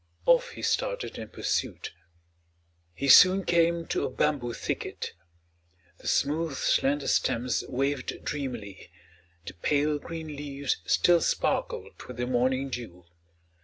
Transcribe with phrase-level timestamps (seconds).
[0.25, 1.91] Off he started in pursuit.
[2.95, 5.13] He soon came to a bamboo thicket.
[5.99, 8.89] The smooth, slender stems waved dreamily,
[9.45, 13.05] the pale green leaves still sparkled with the morning dew.